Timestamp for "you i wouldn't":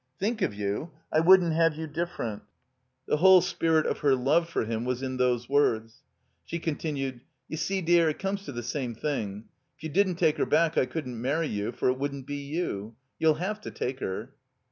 0.55-1.53